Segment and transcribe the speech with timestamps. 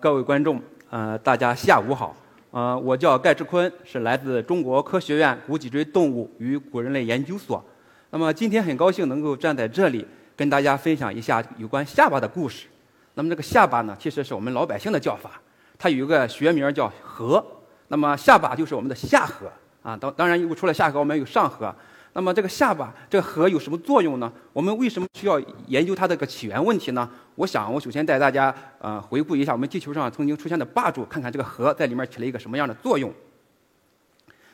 [0.00, 2.16] 各位观众，呃，大家下午好。
[2.52, 7.62] 呃，我叫盖志坤，是来自中国科学院古脊椎动物与古人类研究所。
[8.08, 12.66] 那么今天很高兴能够站在这里，跟大家分享一下有关下巴的故事。
[13.12, 15.32] 那么这个下巴呢，其实是我们老百姓的叫法，
[15.78, 17.44] 它有一个学名叫颌。
[17.88, 19.94] 那么下巴就是我们的下颌啊。
[19.98, 21.76] 当当然，如果除了下颌，我们有上颌。
[22.12, 24.32] 那么这个下巴，这个颌有什么作用呢？
[24.52, 27.08] 我们为什么需要研究它这个起源问题呢？
[27.36, 33.12] 我想，我首先带大家呃回顾一下我们地球上曾经出现的霸主，看看这个颌在里面起了一个什么样的作用。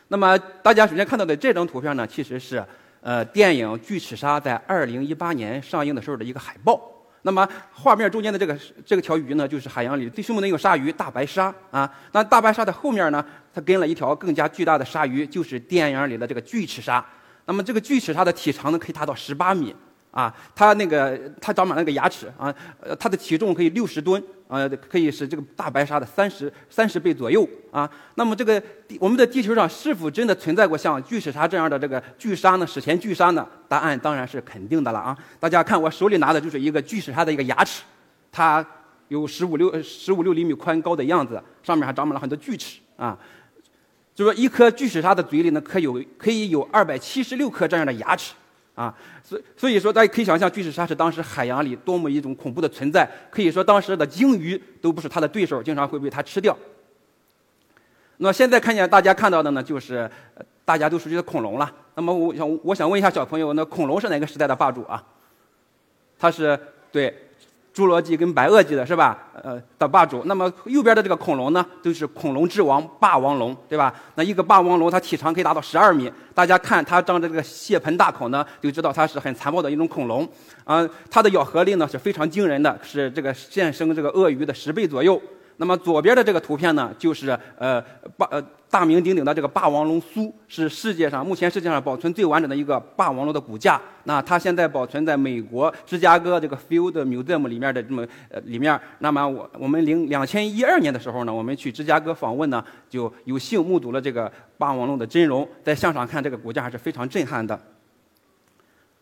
[0.09, 2.63] 那么大家首先看到的这张图片呢，其实是
[3.01, 6.81] 呃电影《巨齿鲨》在2018年上映的时候的一个海报。
[7.23, 11.93] 那么画面中间的这个这个条鱼呢，就是海洋里最凶猛的一个鲨鱼——大白鲨啊。
[12.13, 17.05] 那大白鲨的后面呢，它跟了一条更加巨大的鲨鱼，就是电影里的这个巨齿鲨。
[17.47, 19.75] 那么这个巨齿鲨的体长呢，可以达到十八米
[20.11, 22.55] 啊，它那个它长满了个牙齿啊，
[22.99, 27.89] 它的体重可以六十吨，呃，可以是这个大白鲨的三十三十倍左右啊。
[28.17, 32.67] 那么这个地我们的地球上是否真的存在过像巨齿鲨这样的这个巨鲨呢？
[32.67, 33.47] 史前巨鲨呢？
[33.69, 35.17] 答案当然是肯定的了啊！
[35.39, 37.83] 大家看我手里拿的就是一个巨齿鲨的一个牙齿，
[38.33, 38.65] 它
[39.09, 43.17] 有十五六十五六厘米宽高的样子，上面还长满了很多锯齿啊。
[44.17, 48.33] 就说一颗巨齿鲨的嘴里呢，可有可以有二百七十六颗这样的牙齿，
[48.75, 53.07] 啊，所所以说大家可以想象，巨齿鲨是当时海洋里多么一种恐怖的存在。
[53.31, 56.57] 可以说当时的鲸鱼都不是它的对手，经常会被它吃掉。
[58.17, 60.11] 那现在看见大家看到的呢，就是
[60.65, 61.71] 大家都熟悉的恐龙了。
[61.95, 65.05] 那么我想我想问一下小朋友，那恐龙是哪个时代的霸主啊？
[66.19, 66.59] 它是
[66.91, 67.25] 对。
[67.77, 69.19] 侏罗纪跟白垩纪的是吧？
[69.43, 70.23] 呃，的霸主。
[70.25, 73.95] 那么右边的这个恐龙呢，就是恐龙之王霸王龙，对吧？
[74.15, 76.11] 那一个霸王龙，它体长可以达到十二米。
[76.35, 80.27] 大家看它张着这个血盆大口呢，就知道它是很残暴的一种恐龙。
[80.65, 85.21] 啊，它的咬合力呢是非常惊人的，是这个现生这个鳄鱼的十倍左右。
[85.59, 87.81] 那么左边的这个图片呢，就是呃
[88.17, 93.81] 霸呃大名鼎鼎的这个霸王龙苏，是世界上目前世界上保存最完整的一个霸王龙的骨架。
[94.05, 98.79] 那它现在保存在美国芝加哥这个 Field Museum 里面的这么呃里面。
[98.99, 107.59] 那么我我们零两千一二年的时候呢，我们去芝加哥访问呢，就有幸目睹了这个霸王龙的真容，在现场看这个骨架还是非常震撼的。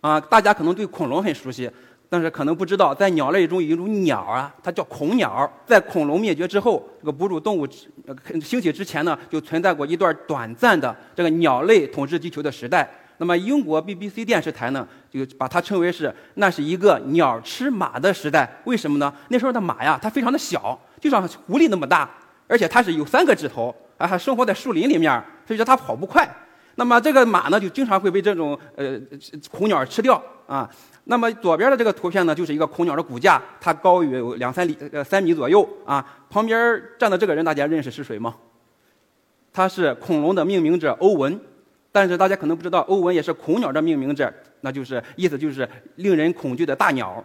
[0.01, 1.69] 啊，大家可能对恐龙很熟悉。
[2.15, 5.53] 但是可能不知道，在鸟类中有一种鸟啊，它叫恐鸟。
[5.67, 7.67] 在恐龙灭绝之后，这个哺乳动物
[8.41, 12.89] 兴起之前呢，就存在过一段短暂的这个鸟类统治地球的时代。
[13.17, 18.49] 那么英国 BBC 电视台呢，就把它称为是那是一个鸟吃马的时代。
[18.63, 19.13] 为什么呢？
[19.31, 22.09] 那时候的马呀，它非常的小，就像狐狸那么大，
[22.47, 26.33] 而且它是有三个指头，还生活在树林里面，所以说它跑不快。
[26.77, 29.01] 那么这个马呢，就经常会被这种呃
[29.51, 30.69] 恐鸟吃掉啊。
[31.05, 36.05] 那么左边的这个图片呢，就是一个恐鸟的骨架，它高有两三厘呃三米左右啊。
[36.31, 38.35] 旁边站的这个人，大家认识是谁吗？
[39.53, 41.39] 他是恐龙的命名者欧文，
[41.93, 44.33] 但是大家可能不知道，欧文也是恐鸟的命名者，
[44.63, 47.23] 那就是意思就是令人恐惧的大鸟。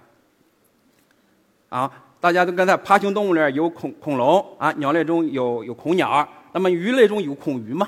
[1.69, 1.89] 啊，
[2.19, 7.87] 大家都刚才爬行动物里有恐恐龙啊，鸟类中有有恐鸟，那么鱼类中有恐鱼吗？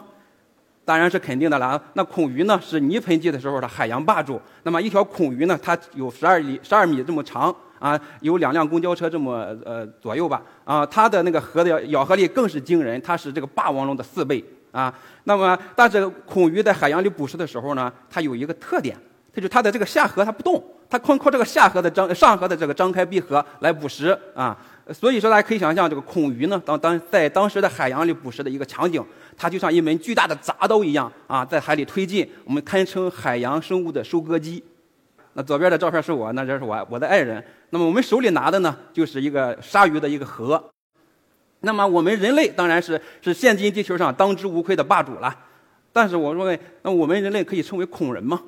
[0.91, 1.81] 当然是肯定的了。
[1.93, 4.37] 那孔鱼呢，是泥盆纪的时候的海洋霸主。
[4.63, 10.85] 那么一条孔鱼呢，它有十二米十二米这么长啊，有两辆公交车这么呃左右吧啊。
[10.85, 14.43] 它的那个颌的咬合力更是惊人，它是这个霸王龙的四倍
[14.73, 14.93] 啊。
[15.23, 18.97] 那么，但是孔鱼在海洋里捕食的时候呢，它有一个特点，
[19.33, 24.57] 它就它的这个下颌它不动，它靠靠这个下颌的张上颌的这个张开闭合来捕食啊。
[24.93, 29.03] 所以说，大家可以想象这个孔鱼呢，当当在当时的海洋里捕食的一个场景，
[29.37, 34.63] 它就像一门巨大的铡刀一样啊，在海里推进，我们堪称海洋生物的收割机。
[35.33, 37.43] 那左边的照片是我，那这是我我的爱人。
[37.69, 40.61] 那么我们手里拿的呢，就是一个鲨鱼的一个颌。
[41.61, 45.33] 那么我们人类当然是是现今地球上当之无愧的霸主了。
[45.93, 48.41] 但是我说，那我们人类可以称为恐人吗？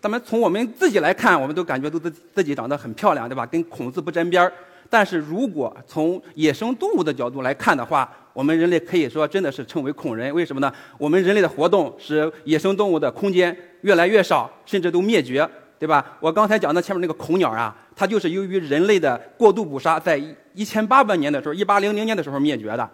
[0.00, 3.46] 咱们从我们自己来看，我们都感觉都自自己长得很漂亮，对吧？
[3.46, 4.52] 跟孔字不沾边儿。
[4.88, 10.32] 但是如果从野生动物的角度来看的话，我们人类可以说真的是称为恐人。
[10.34, 10.72] 为什么呢？
[10.98, 15.48] 我们人类的活动使野生动物的空间越来越少，甚至都灭绝，
[15.78, 16.16] 对吧？
[16.20, 20.20] 我刚才讲的前面那个恐鸟啊，它就是由于人类的过度捕杀，在
[20.54, 22.88] 一千八百年的时候，一八零零年的时候灭绝的。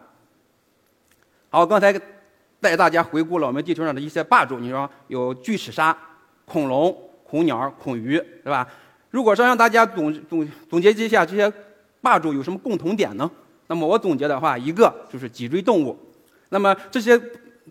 [1.50, 1.93] 好，刚才
[2.61, 5.97] 带大家回顾了我们地球上的一些霸主，你说有巨齿鲨、
[6.45, 8.67] 恐龙、恐鸟、恐鱼，是吧？
[9.11, 11.53] 如果说让大家总总总结一下这些。
[12.02, 13.31] 霸主有什么共同点呢？
[13.69, 15.96] 那么我总结的话，一个就是脊椎动物。
[16.50, 17.19] 那么这些，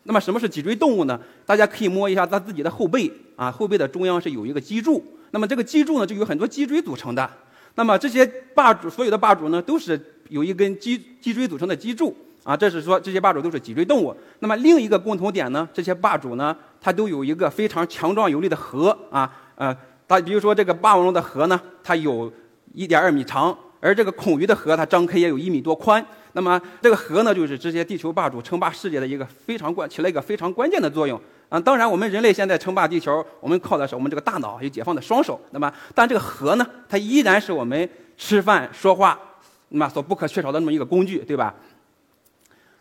[0.04, 1.20] 那么什么是脊椎动物呢？
[1.46, 5.04] 大家可以摸一下他自己的后背啊，后背的中央是有一个脊柱。
[5.30, 7.30] 那么这个脊柱呢，就有很多脊椎组成的。
[7.76, 8.26] 那么这些
[8.56, 10.00] 霸主，所有的霸主呢，都是
[10.30, 14.16] 有一根脊脊椎组成的脊柱啊，这是说这些霸主都是脊椎动物。
[14.40, 19.76] 那么另一个共同点呢，这些霸主呢，它都有一个非常强壮有力的颌啊，呃，
[20.08, 22.32] 它比如说这个霸王龙的颌呢，它有
[22.74, 26.06] 一点二米长，而这个孔鱼的颌它张开也有一米多宽。
[26.34, 31.20] 那么这个颌呢，就是这些地球霸主称霸世界的一个非常关起了一个非常关键的作用
[31.50, 31.60] 啊。
[31.60, 35.38] 当然，我们人类现在称霸地球，我们靠的是我们这个大脑，有解放的双手。
[35.52, 39.20] 那么，但这个颌呢，它依然是我们吃饭说话
[39.70, 41.54] 那么所不可缺少的那么一个工具，对吧？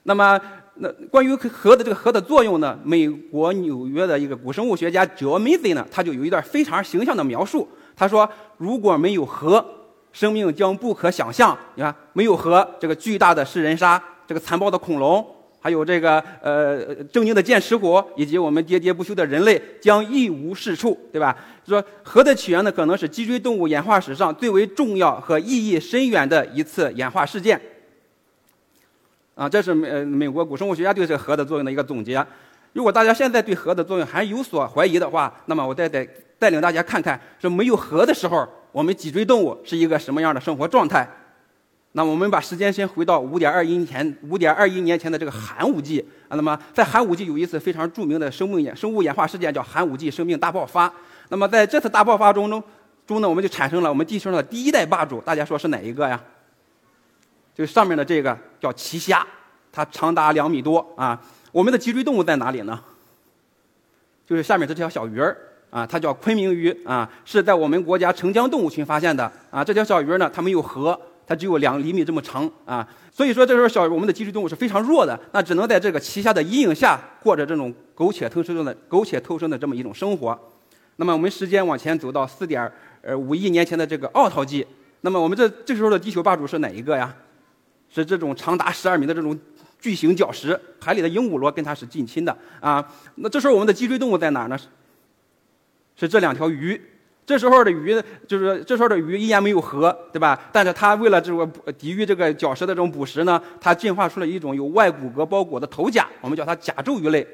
[0.05, 0.41] 那么，
[0.77, 7.69] 那关于颌的这个颌的作用呢，美国纽约的一个古生物学家 Joe Mizzi 呢，他就有一段非常形象的描述。
[7.97, 9.65] 他说，如果没有颌，
[10.13, 11.57] 生命将不可想象。
[11.75, 15.25] 你看，没有颌，这个巨大的食人鲨，这个残暴的恐龙，
[15.61, 21.37] 还有这个呃狰狞的剑齿虎，以及我们喋喋不休的人类，将一无是处，对吧？
[21.67, 27.61] 说颌的起源呢，可能是脊椎动物演化史上最为重要和意义深远的一次演化事件。
[29.37, 32.25] 啊，这是美美国古生物学家对这个颌的作用的一个总结。
[32.73, 36.07] 如果大家现在对颌的作用还有所怀疑的话，那么我再带
[36.39, 38.49] 带领大家看看，说没有颌的时候。
[38.73, 41.09] 我们脊椎动物是一个什么样的生活状态？
[41.93, 46.37] 那我们把时间先回到五点二一年五点二一年前的这个寒武纪啊。
[46.37, 50.93] 那么在寒武纪有一次非常著名的生命演生物演化事件，叫寒武纪生命大爆发。
[51.31, 52.63] 那么在这次大爆发中中
[53.07, 55.21] 中呢，我们就产生了我们地球上的第一代霸主。
[55.21, 56.23] 大家说是哪一个呀？
[57.57, 59.27] 就是上面的这个叫奇虾，
[59.73, 61.21] 它长达两米多啊。
[61.51, 62.81] 我们的脊椎动物在哪里呢？
[64.25, 65.37] 就是下面这条小鱼儿。
[65.71, 69.65] 啊，它叫昆明鱼啊，是在我们国家澄江动物群发现的啊。
[69.65, 72.87] 这条小鱼呢，它没有颌，它只有两厘米这么长啊。
[73.13, 80.39] 所以说，这时候小我们的脊椎动物是非常弱的，那只能在这个旗下的阴影下过着这种苟且偷生的苟且偷生的这么一种生活。
[80.97, 82.71] 那么我们时间往前走到四点
[83.03, 84.67] 呃五亿年前的这个奥陶纪，
[85.03, 87.15] 那么我们这这时候的地球霸主是哪一个呀？
[87.89, 89.39] 是这种长达十二米的这种
[89.81, 92.85] 巨型角石，海里的鹦鹉螺跟它是近亲的啊。
[93.17, 94.59] 那这时候我们的脊椎动物在哪儿呢？
[96.01, 96.81] 是这两条鱼，
[97.27, 97.95] 这时候的鱼
[98.27, 100.41] 就是这时候的鱼依然没有颌，对吧？
[100.51, 101.47] 但是它为了这个
[101.79, 107.27] 抵御这个角石的这种捕食呢，它进化出了一种由外骨骼包裹的头甲，我们叫它甲胄鱼类。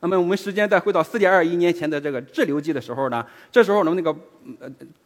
[0.00, 4.14] 那么我们时间再回到四点二亿年前的这个滞留纪的时候呢，这时候呢那个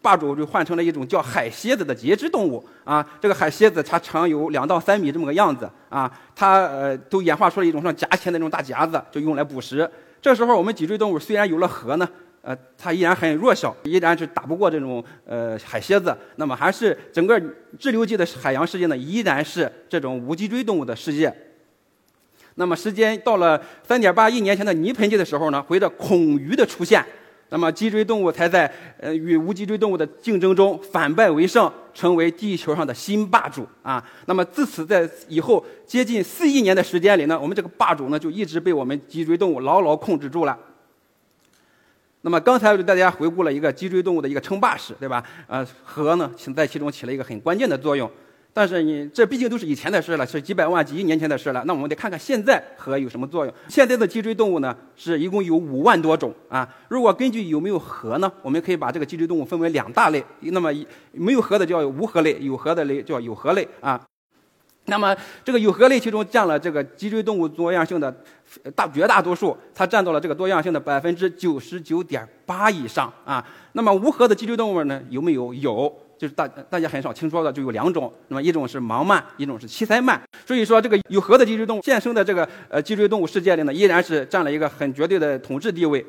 [0.02, 9.90] 霸主就换成了一种叫海蝎子的节肢动物啊，这个海蝎子它长有两到三米这么个样子啊，它呃都演化出了一种像夹钳的那种大夹子，就用来捕食。
[10.22, 12.08] 这时候我们脊椎动物虽然有了核呢。
[12.44, 16.12] 呃，它依然很弱小，依然是打不过这种呃海蝎子。
[16.34, 17.40] 那么，还是整个
[17.78, 21.32] 滞留纪的海洋世界呢，依然是这种无脊椎动物的世界。
[22.56, 27.06] 那么，时间到了三点八亿年前的泥盆纪的时候呢，随着孔鱼的出现，
[27.52, 34.02] 那么脊椎动物才在呃与无脊椎动物的竞争中反败为胜，成为地球上的新霸主啊。
[34.24, 40.58] 那么，自此在以后接近四亿年的时间里呢，我们这个霸主呢，就一直被我们脊椎动物牢牢控制住了。
[42.22, 45.22] 那么刚才我给大家回顾了一个脊椎动物的一个称霸史，对吧？
[45.46, 48.10] 呃，颌呢，在其中起了一个很关键的作用。
[48.54, 51.64] 但是你这毕竟都是以前的事了，是几百万、几亿年前的事了。
[51.66, 53.54] 那我们得看看现在核有什么作用。
[53.66, 56.68] 现在的脊椎动物呢，是一共有五万多种啊。
[56.88, 60.22] 如果根据有没有核呢，我们可以把这个脊椎动物分为两大类。
[60.40, 60.70] 那么
[61.12, 63.98] 没有核的叫无核类，有核的类叫有核类啊。
[64.86, 68.12] 那么这个有核类其中占了这个脊椎动物多样性的
[68.74, 73.42] 大绝大多数，它占到了这个多样性的百分之九十九点八以上啊。
[73.72, 75.54] 那么无核的脊椎动物呢有没有？
[75.54, 75.90] 有，
[76.22, 78.12] 就是大大家很少听说的就有两种。
[78.28, 80.16] 那么一种是盲鳗，一种是七鳃鳗。
[80.46, 86.06] 所以说这个有核的脊椎动物现生的这个呃脊椎动物世界里呢，依然是占了一个很绝对的统治地位。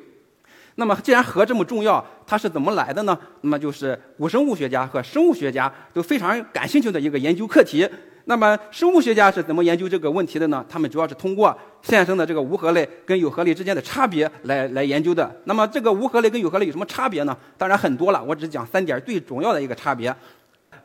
[0.75, 3.17] 那么既然核这么重要，它是怎么来的呢？
[3.41, 7.89] 那么就是古生物学家和生物学家都非常感兴趣的一个研究课题。
[8.25, 10.65] 那么生物学家是怎么研究这个问题的呢？
[10.69, 15.29] 他们主要是通过现生的这个无核类跟有核类之间的差别来来研究的。
[15.43, 17.37] 那么这个无核类跟有核类有什么差别呢？
[17.57, 20.15] 当然很多了，我只讲三点最重要的一个差别。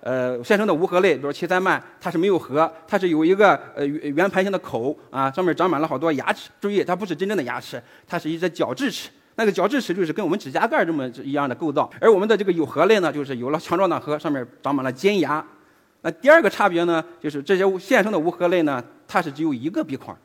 [0.00, 6.50] 呃，现生的无核类，比如七鳃鳗，它是没有核，它是有一个呃圆盘形的口啊，上面长满了好多牙齿。
[6.60, 9.10] 注意，它不是真正的牙齿，它是一只角质齿。
[9.36, 11.88] 那个角质齿就是跟我们指甲盖这么一样的构造。
[12.00, 15.44] 而我们的这个有核类呢，就是有了强壮的颌，上面长满了尖牙。
[16.00, 20.16] 那第二个差别呢，就是这些现生的无颌类呢，它是只有一个鼻孔，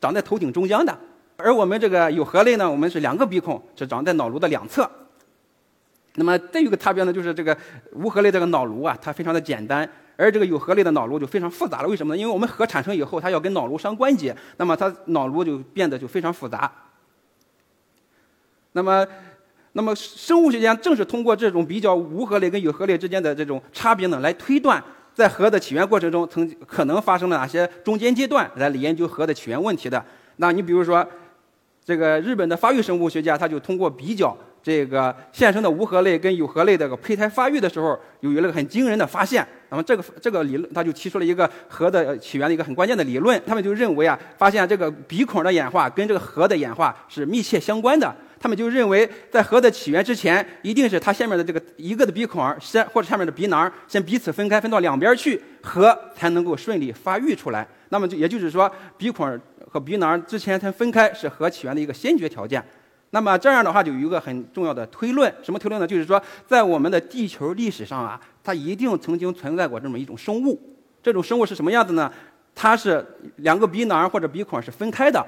[0.00, 0.92] 长在头顶中央的；
[1.36, 4.90] 而我们这个有颌类呢，我们是两个鼻孔，是长在脑颅的两侧。
[6.16, 7.56] 那么再有个差别呢，就是这个
[7.92, 11.88] 无颌类这个脑颅啊，它非常的简单，而这个有颌类的脑颅就非常复杂了。
[11.88, 12.20] 为什么呢？
[12.20, 16.70] 因为我们颌产生以后，它要跟脑颅相关节，那么它脑颅就变得就非常复杂。
[18.72, 19.06] 那么。
[19.72, 24.82] 那么，生物学家正是通过这种比较无颌类跟有颌类之间的这种差别呢，来推断
[25.14, 30.02] 在核的起源过程中曾可能发生了哪些中间阶段来研究核的起源问题的。
[30.36, 31.06] 那你比如说，
[31.84, 39.46] 这个日本的发育生物学家他就通过比较这个现生的无核类跟有核类这个胚胎发育的时候，有了个很惊人的发现。
[39.70, 43.40] 那么这个这个理论，他就提出了一个核的起源的一个很关键的理论。
[43.46, 48.14] 他们就认为啊，发现这个鼻孔的演化跟这个核的演化是密切相关的。
[48.40, 57.68] 他们就认为，在核的起源之前，一定是它下面的这个一个的鼻孔先或者下面的鼻囊先彼此分开，分到两边去，核才能够顺利发育出来。
[57.90, 59.38] 那么就也就是说，鼻孔
[59.70, 62.64] 和鼻囊之前才分开是核起源的一个先决条件。
[63.10, 65.86] 那么这样的话，就有一个很重要的推论，什么推论呢？
[65.86, 70.58] 就是说，在我们的地球历史上啊，它一定曾经存在过这么一种生物。
[71.02, 72.10] 这种生物是什么样子呢？
[72.54, 73.04] 它是
[73.36, 75.24] 两个鼻囊或者鼻孔是分开的，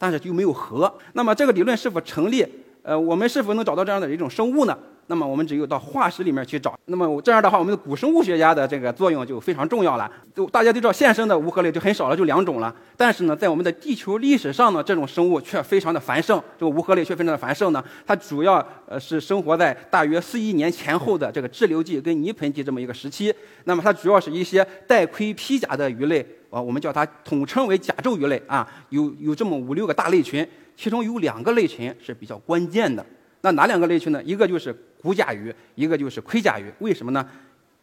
[0.00, 0.90] 但是又没有核。
[1.12, 2.42] 那么这个理论是否成立？
[2.82, 4.76] 呃，我们是否能找到这样的一种生物呢？
[5.08, 6.78] 那么我们只有到化石里面去找。
[6.86, 10.10] 那么这样的话，我们的古生物学家的这个作用就非常重要了。
[10.34, 12.74] 就大家都知道，现生的无核类就很少了，就两种了。
[12.96, 16.42] 但是呢，在我们的地球历史上呢，这种生物却非常的繁盛。
[16.58, 17.84] 这个无核类却非常的繁盛呢。
[18.06, 23.34] 它主要呃是生活在大约四亿年前后的这个志留纪跟泥盆纪这么一个时期。
[23.64, 28.68] 那么它主要是一些带盔披甲的鱼类啊，我们叫它统称为甲胄鱼类啊。
[28.90, 33.04] 有有这么五六个大类群，其中有两个类群是比较关键的。
[33.42, 34.22] 那哪两个类群呢？
[34.22, 36.64] 一个就是骨甲鱼，一个就是盔甲鱼。
[36.80, 37.26] 为什么呢？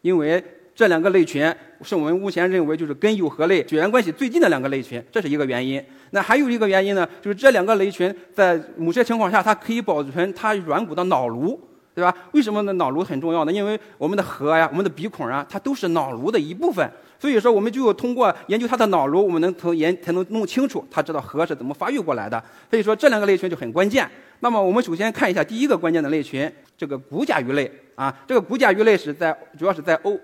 [0.02, 0.44] 因为
[0.76, 5.84] 这两个类群是我们目前认为就是跟有河类血缘关系最近的两个类群，这是一个原因。
[6.12, 11.60] 那还有一个原因呢，就是这两个类群在某些情况下，它可以保存它软骨的脑颅，
[11.96, 12.16] 对吧？
[12.34, 12.74] 为什么呢？
[12.74, 13.52] 脑颅很重要呢？
[13.52, 16.88] 因为我们的颌呀，我们的鼻孔啊，它都是脑颅的一部分。
[17.20, 22.44] 所以说，我们就通过研究它的脑颅，我们能从研才能弄清楚它知道核是怎么发育过来的。
[22.70, 24.08] 所以说，这两个类群就很关键。
[24.42, 30.16] 那么我们首先看一下第一个关键的类群，这个骨甲鱼类啊，这个骨甲鱼类是在主要是在欧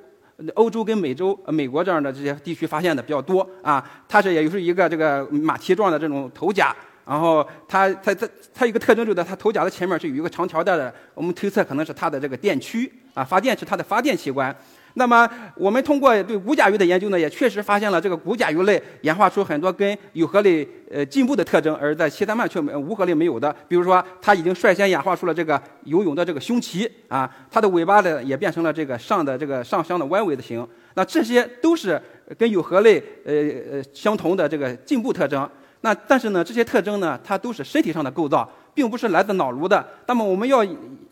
[0.53, 3.83] 欧洲跟美洲、美国这样的这些地区发现的比较多啊。
[4.07, 6.75] 它是也就是一个这个马蹄状的这种头甲，
[7.07, 14.55] 然后它它它它一个特征就在它头甲的前面是有一个长条带的，我们推测可能是它的这个电驱啊，发电是它的发电器官。
[14.95, 23.53] 那么，我们通过对骨甲鱼的研究呢，也确实发现了这个骨甲鱼类演化出很多跟有颌类呃进步的特征，而在其他曼却没无颌类没有的。
[23.67, 30.67] 比如说，它已经率先演化出了这个游泳的这个胸鳍啊，它的尾巴呢也变成了这个上的这个上香的弯尾的形。
[30.93, 31.99] 那这些都是
[32.37, 33.33] 跟有颌类呃
[33.71, 35.49] 呃相同的这个进步特征。
[35.81, 39.83] 那但是呢，这些特征呢，它都是身体上的构造，并不是来自脑颅的。
[40.05, 40.63] 那么我们要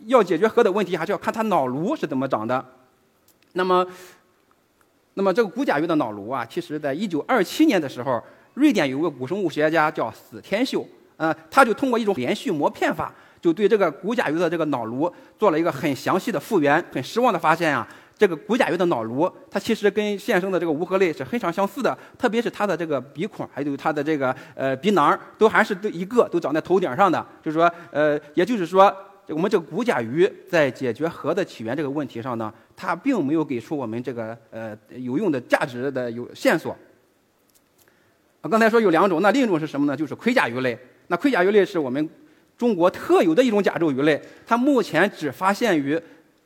[0.05, 2.63] 要解决颌的问题，还是要看它脑颅是怎么长的。
[3.53, 3.85] 那么，
[5.15, 8.21] 那么这个骨甲鱼的脑颅啊，其实在一九二七年的时候，
[8.53, 16.83] 瑞典有个古生物学家叫死天秀，呃，他就通过一种连续磨片法，就对这个骨甲鱼的这个脑颅做了一个很详细的复原。
[16.93, 17.85] 很失望的发现啊，
[18.17, 27.25] 这个骨甲鱼的脑颅，它其实跟现生的这个无颌类是非常相似的，特别是它的这个鼻孔，还有它的这个呃鼻囊，都还是一个都长在头顶上的。
[27.43, 28.95] 就是说，呃，也就是说。
[29.33, 36.75] 我们这个骨甲鱼在解决核的起源这个问题上呢，它并没有给出我们这个呃有用的价值的有线索。
[38.41, 39.95] 啊，刚才说有两种，那另一种是什么呢？
[39.95, 40.77] 就是盔甲鱼类。
[41.07, 42.09] 那盔甲鱼类是我们
[42.57, 45.99] 中国特有的一种甲胄鱼类，它目前只发现于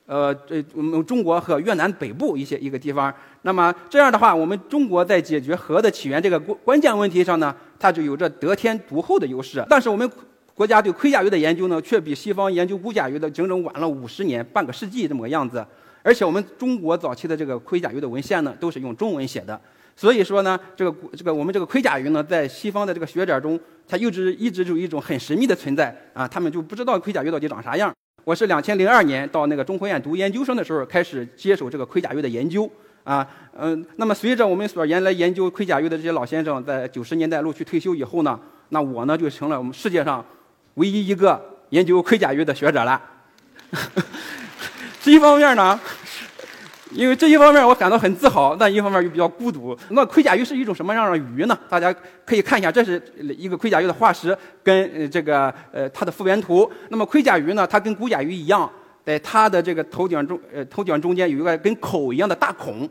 [0.06, 3.14] 呃这我们中国和越南北部一些一个地方。
[3.44, 9.66] 那么这样的话，我们中国在解决核的起源这个关关键问题上呢，它就有着得天独厚的优势。
[9.70, 10.10] 但是我们。
[10.56, 15.64] 国家对盔甲鱼的研究呢，却比西方研究骨甲鱼的整整晚了五十年，半个世纪这么个样子。
[16.02, 19.60] 而且我们中国早期的这个盔甲鱼的文献呢，都是用中文写的。
[19.98, 27.94] 所以说呢，这个这个我们这个盔甲鱼呢，在西方的这个学者中，它一直一直就一种很神秘的存在啊，他们就不知道盔甲鱼到底长啥样。
[28.24, 32.70] 我是两千零二年到那个中科院读研究生的时候，开始接手这个盔甲鱼的研究
[33.04, 40.26] 啊，嗯，那么随着我们所原来研究盔甲鱼的这些老先生在九十年代陆续退休以后呢，那我呢就成了我们世界上。
[40.76, 43.02] 唯一一个研究盔甲鱼的学者了，
[45.02, 45.80] 这一方面呢，
[46.92, 49.78] 因为这一方面我感到很自豪，但一方面又比较孤独。
[49.90, 51.58] 那盔甲鱼是一种什么样的鱼呢？
[51.70, 51.94] 大家
[52.26, 56.72] 可以看一下，这是一个盔甲鱼的化石跟这个呃它的复原图。
[56.90, 58.70] 那么盔甲鱼呢，它跟骨甲鱼一样，
[59.04, 62.90] 在它的这个头顶中呃头顶中间有一个跟口一样的大孔。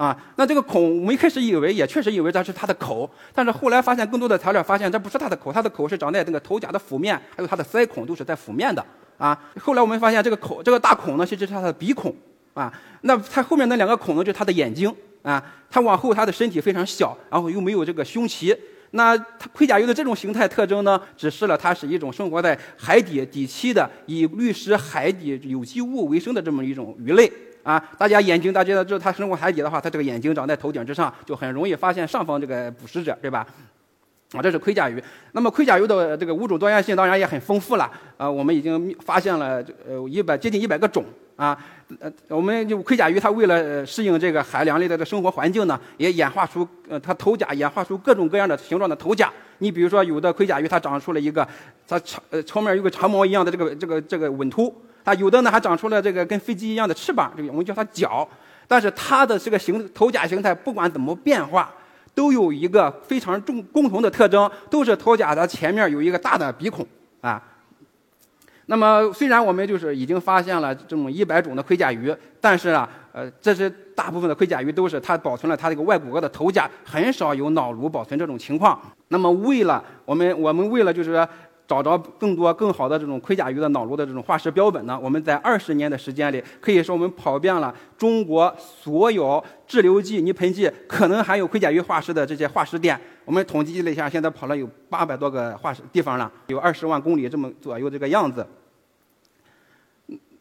[0.00, 8.82] 啊，那这个孔，我们一开始以为也确实以为这是它的口，但是后来发现更多的材料发现这不是它的口，它的口是长在那个头甲的腹面，还有它的鳃孔都是在腹面的。
[9.18, 12.16] 啊，后来我们发现这个口，这个大孔呢，其实是它的鼻孔。
[12.54, 14.90] 啊，那它后面那两个孔呢，就是它的眼睛。
[15.20, 18.58] 啊，它往后它的身体非常小，然后又没有这个胸鳍。
[18.92, 27.30] 那它盔甲鱼的这种形态特征呢，指示了它是一种生活在海底底栖的，以滤食海底有机物为生的这么一种鱼类。
[27.62, 27.78] 啊。
[27.98, 33.46] 大家眼睛，大家知道它生活海底的话，它这个眼睛长在头顶之上，就很容易发现上方这个捕食者，对吧？
[34.32, 35.02] 啊，这是盔甲鱼。
[35.32, 37.90] 那么盔甲鱼的这个物种多样性当然也很丰富了。
[38.16, 41.58] 啊，我们已经发现了呃一百接近一百个种啊。
[41.98, 49.32] 呃，我们就盔甲鱼它为了适应这个海洋里的这生活环境呢，也演化出呃它头甲演化出各种各样的形状的头甲。
[49.58, 51.46] 你比如说有的盔甲鱼它长出了一个
[51.88, 54.72] 它长呃侧面有个长毛一样的这个这个这个吻突，
[55.04, 58.28] 它有的呢还长出了这个跟飞机一样的翅膀，这个我们叫它角。
[58.66, 61.72] 但是它的这个形头甲形态不管怎么变化。
[62.12, 66.84] 都有一个非常重共同的特征，都是头甲的前面有一个大的鼻孔
[67.20, 67.40] 啊。
[68.66, 78.78] 那么虽然我们就是已经发现了这种一百种的盔甲鱼，但是啊，呃，这是大部分的盔甲鱼都是它保存了它这个外骨骼的头甲，很少有脑颅保存这种情况。
[79.08, 81.26] 那么为了我们，我们为了就是说。
[81.70, 84.98] 找着更多更好的这种盔甲鱼的脑颅的这种化石标本呢？
[85.00, 93.00] 我们在二十年的时间里，可以说我们跑遍了中国所有滞留剂、泥盆纪可能含有盔甲鱼化石的这些化石点。
[93.24, 98.44] 我们统计了一下，现在跑了有八百多个化石地方了，有二十万公里这么左右这个样子。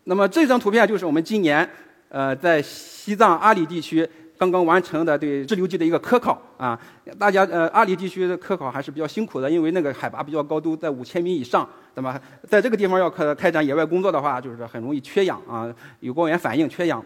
[0.06, 1.70] 那么这张图片就是我们今年
[2.10, 4.10] 呃在西藏阿里地区。
[4.40, 6.80] 刚刚完成的对滞留纪的一个科考啊，
[7.20, 12.18] 大家呃阿里地区的科考还是比较辛苦的，因为那个海拔比较高，都在五千米以上，那么？
[12.48, 15.68] 在这个地方要开开展野外工作的话，就是很容易缺氧啊，
[16.00, 17.04] 有光原反应，缺氧。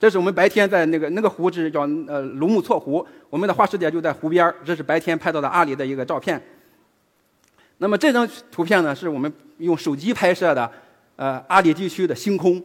[0.00, 6.42] 这是我们白天在那个那个湖是叫呃卢木错湖，我们的化石点就在湖边这是白天拍到的阿里的一个照片。
[7.78, 10.68] 那么这张图片呢，是我们用手机拍摄的，
[11.14, 12.60] 呃阿里地区的星空，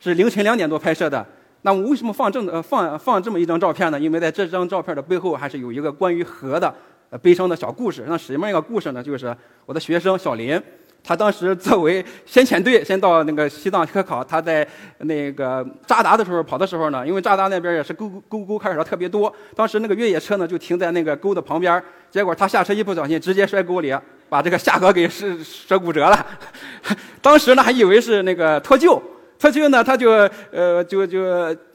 [0.00, 1.24] 是凌晨两点多拍摄的。
[1.62, 4.00] 那我为什么放这呃放放这么一张照片呢？
[4.00, 6.74] 因为在这张照片的背后，还是有一个关于河的
[7.10, 8.04] 呃悲伤的小故事。
[8.08, 9.02] 那什么一个故事呢？
[9.02, 9.36] 就是
[9.66, 10.58] 我的学生小林，
[11.04, 14.66] 他当时作为先遣队先到那个西藏科考，他在
[15.00, 23.94] 那个扎达的时候跑的时候呢，因为扎达那边也是沟沟沟坎儿特别多，当时那个越野车呢就停在那个沟的旁边，结果他下车一不小心直接摔沟里，
[24.30, 26.26] 把这个下颌给摔摔骨折了。
[27.20, 28.98] 当时呢还以为是那个脱臼。
[29.40, 30.10] 他就呢，他就
[30.52, 31.22] 呃，就就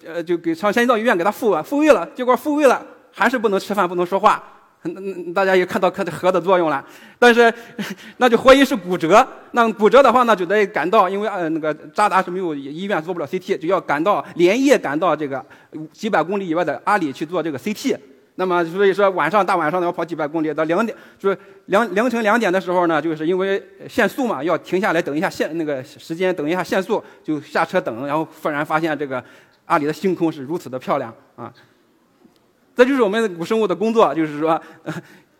[0.05, 4.41] 呃，就给上先到医院给他复复位了，结果复位了，还是不能吃饭，不能说话。
[5.33, 6.85] 大家也看到看这核的作用了，
[7.17, 7.51] 但是
[8.17, 9.27] 那就怀疑是骨折。
[9.53, 15.43] 那骨折的话，呢就得赶到，因为呃那个扎达是没有医院做不了 CT，就要赶到连夜赶到这个
[15.91, 17.97] 几百公里以外的阿里去做这个 CT。
[18.37, 29.23] 那么所以说晚上大晚上的要跑几百公里，到两点就是两凌晨两点的时候呢，就是因为限速嘛，要停下来等一下限那个时间，等一下限速就下车等，然后忽然发现这个
[29.65, 31.53] 阿里的星空是如此的漂亮啊！
[32.75, 34.61] 这就是我们古生物的工作，就是说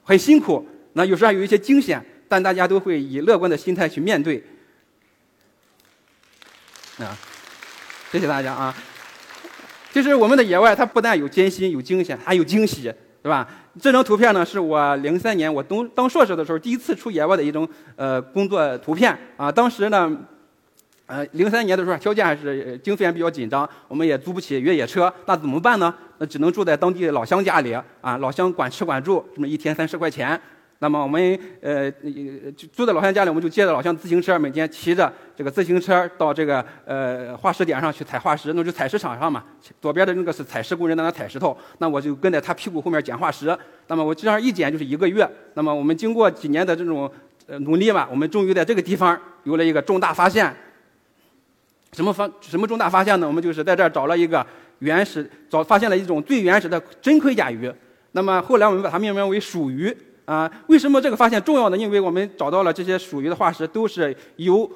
[0.04, 4.42] 很辛苦，那有时候还有一些惊险，但大家都会以乐观的心态去面对
[6.98, 7.18] 啊！
[8.10, 8.74] 谢谢大家啊！
[9.96, 13.48] 其实我们的野外，它不但有艰辛、有惊险，还有惊喜，对吧？
[13.80, 19.50] 这张图片呢，是我零三年我当当硕士的时候第一次出野外的一种呃工作图片啊。
[19.50, 20.12] 当时呢，
[21.06, 25.96] 呃，零三年的时候条件还是经费还比较紧张，我们也租不起越野车，那怎么办呢？
[26.18, 30.38] 那只能住在当地老乡家里啊，老乡管吃管住，这么一天三十块钱。
[30.80, 31.90] 那么我们呃
[32.52, 39.44] 就住在老乡家里，我们就借着老乡自行车，每天骑着这个自行车到这个呃化石点上去采化石，那就采石场上嘛。
[39.82, 43.58] 左边的那个是采石工人在那采石头，那我就跟在他屁股后面捡化石。
[43.88, 45.28] 那么我这样一捡就是一个月。
[45.54, 47.10] 那么我们经过几年的这种
[47.48, 50.54] 呃努力吧，我们终于在这个地方有了一个重大发现。
[51.94, 53.26] 什么发什么重大发现呢？
[53.26, 54.46] 我们就是在这儿找了一个
[54.80, 57.72] 原始，找发现了一种最原始的真盔甲鱼。
[58.12, 59.96] 那么后来我们把它命名为鼠鱼。
[60.26, 61.78] 啊，为什么这个发现重要呢？
[61.78, 64.70] 因为我们找到了这些属于的化石，都是由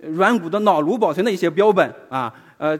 [0.00, 2.32] 软骨的脑颅保存的一些标本啊。
[2.58, 2.78] 呃，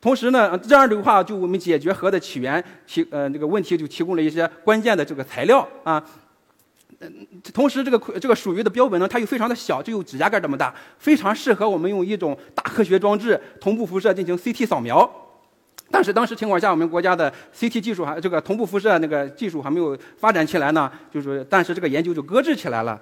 [0.00, 6.02] 同时呢，这样的话就我们解决核的起源提呃这个问题就提供了一些关键的这个材料啊。
[7.52, 15.10] 同时，这个这个属于的标本呢，它又非常的小，只有指甲盖这么大，非常适合我们用一种大科学装置同步辐射进行 CT 扫描。
[15.96, 23.00] 但是当时情况下，我们国家的 CT 技术还这个同步辐射那个技术还没有发展起来呢，就是但是这个研究就搁置起来了。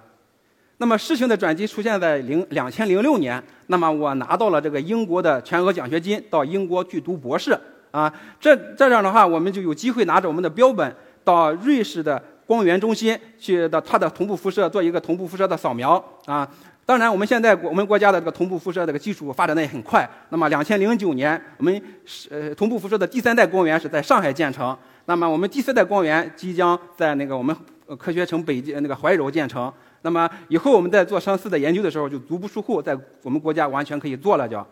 [0.76, 7.58] 那么事情的转机出现在零两千零六年，那么我拿到了这个英国的全额奖学金，到英国去读博士
[7.90, 8.12] 啊。
[8.38, 15.92] 这这样的话，我们就有机会拿着我们的标本到瑞士的光源中心去的它的同步辐射做一个同步辐射的扫描
[16.26, 16.48] 啊。
[16.86, 20.06] 当然，我们现在我们国家的这个同步辐射这个技术发展的也很快。
[20.28, 24.76] 那么，两千零九年，我们是呃同步辐射的第三代光源是在上海建成。
[25.06, 27.56] 那么，我们第四代光源即将在那个我们
[27.96, 29.72] 科学城北那个怀柔建成。
[30.02, 34.62] 那么，以后我们在做相似的研究的时候，就足不出户，在我们国家完全可以做了，就。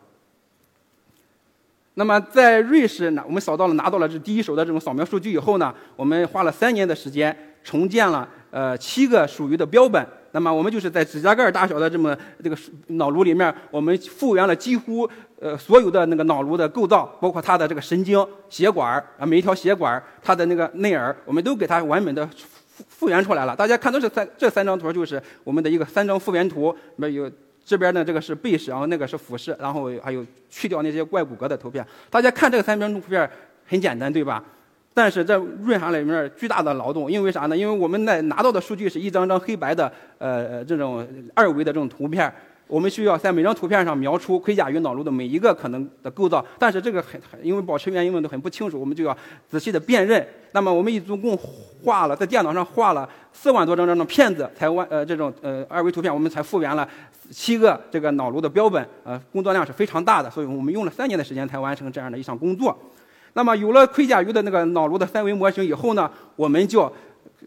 [1.95, 10.07] 那么在瑞士呢，我们扫到了拿到了这第一手的这种扫描数据以后呢，我们花了三年的时间重建了呃七个属于的标本。
[10.33, 12.57] 那么我们就是在指甲盖大小的这么这个
[12.89, 15.09] 脑颅里面，我们复原了几乎
[15.41, 23.55] 呃所有的那个脑颅的构造，包括它的这个神经、血管啊，每一条血管它的那个内耳，我们都给它完美的复复原出来了。
[23.55, 27.31] 大家看到这三这三张图就是我们的一个三张复原图，没有。
[27.65, 31.87] 这边呢，这个是背视，然后那个是俯视，然后还有去掉那些怪骨骼的图片。
[32.11, 33.31] 大家看这个三张图片
[33.65, 34.43] 很简单，对吧？
[34.95, 37.57] 但是在润下里面巨大的劳动，因为啥呢？
[37.57, 42.33] 因为我们那拿到的数据是一张张黑白的，呃，这种二维的这种图片。
[42.69, 49.15] 我们需要在每张图片上描出盔甲鱼脑颅的每一个可能的构造，但是这个很很因为保持原因问都很不清楚，我们就要
[49.47, 50.27] 仔细的辨认。
[50.53, 56.89] 那么我们一总共画了在电脑上画了四万多张这种片子，才完呃这种呃二维图片，我们才复原了
[57.31, 62.75] 七个这个脑颅的标本，呃工作量是非常大的，所以我们用了三年的时间才完成这样的一项工作。
[63.35, 66.93] 那么有了盔甲鱼的那个脑颅的三维模型以后呢，我们就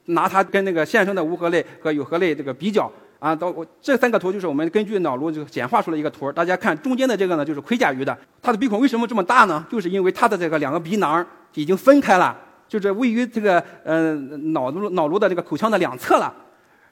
[0.05, 2.91] 拿它跟那个现生的无颌类和有颌类这个比较。
[3.17, 6.31] 啊，到这三个图就是我们根据脑颅就简化出了一个图。
[6.31, 9.65] 大家看中间的这个呢，就是盔甲鱼的，它的鼻孔为什么这么大呢？
[9.71, 16.31] 就是因为它的这个两个鼻囊已经分开了，就是位于这个呃脑颅脑颅的这个口腔的两侧了。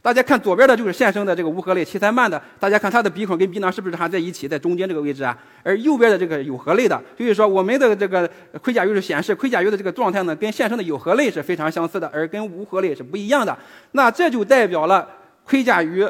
[0.04, 5.36] 大家看左边的就是现生的这个无颌类七三慢的，大家看它的鼻孔跟鼻囊是不是还在一起，在中间这个位置啊？
[5.64, 8.30] 而右边的这个有颌类的，所以说我们的这个
[8.62, 13.58] 盔甲鱼是显示盔甲鱼的这个状态呢，跟现生的有颌类是非常相似的，而跟无颌类是不一样的。
[13.94, 15.08] 那这就代表了。
[15.46, 16.08] 盔甲鱼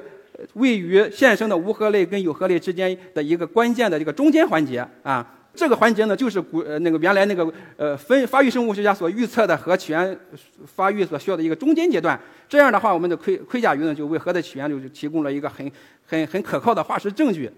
[0.53, 10.17] 位于现生的无颌类跟有颌类之间的一个关键的这个中间环节啊，这个环节呢，就是古呃那个原来那个呃分发育生物学家所预测的和起源
[10.65, 12.19] 发育所需要的一个中间阶段。
[12.49, 15.71] 这样的话，我们的盔盔甲鱼呢，就为核的起源就提供了一个很
[16.07, 17.51] 很很可靠的化石证据。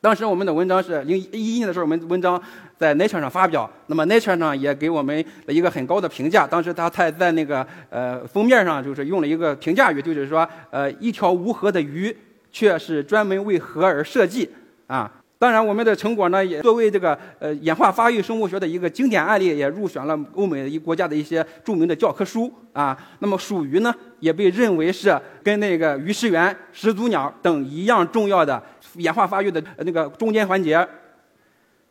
[0.00, 2.40] 当时我们的文章是零一一年的时候，我们文章
[2.78, 6.46] 在 Nature 上发表，那么 Nature 上也给我们了一个很高的评价。
[6.46, 12.16] 当时他他在那个呃封面上就是用了一个评价语，就是说呃一条无核的鱼
[12.52, 14.48] 却是专门为核而设计
[14.86, 15.10] 啊。
[15.40, 22.98] 当然，我们的成果呢，也作为这个呃演化发育生物学的一个经典案例，也入选了欧美一国家的一些著名的教科书啊。
[23.20, 28.60] 那么鼠鱼呢，也被认为是跟那个鱼食源、始祖鸟等一样重要的
[28.96, 30.84] 演化发育的那个中间环节。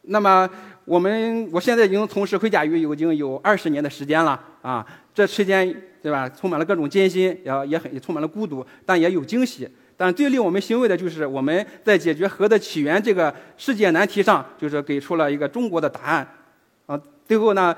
[0.10, 0.50] 那么
[0.84, 9.70] 我们我现在已经从事盔甲鱼已经有二十年的时间了啊，这期间对吧，充满了各种艰辛，也也很也充满了孤独，但也有惊喜。
[9.98, 16.28] 但最令我们欣慰的就是我们在解决核的起源这个世界难题上，就是给出了一个中国的答案。
[16.86, 17.76] 啊，最后呢，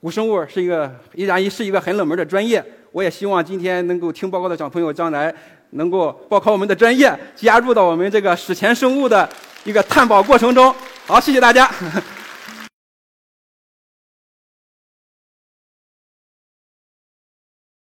[0.00, 2.64] 古生物是一个依然是一个很冷门的专业。
[2.90, 5.32] 我也希望今天能够听报告的小朋友将来
[5.70, 9.28] 能够报考我们的专业，加入到我们这个史前生物的
[9.62, 10.74] 一个探宝过程中。
[11.06, 11.70] 好，谢谢大家。